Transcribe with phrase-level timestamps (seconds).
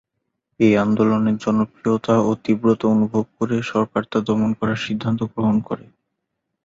[0.59, 5.85] এ আন্দোলনের জনপ্রিয়তা ও তীব্রতা অনুভব করে সরকার তা দমন করার সিদ্ধান্ত গ্রহণ করে।